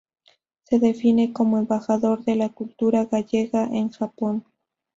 [0.63, 4.43] Se define como "embajador de la cultura gallega en Japón".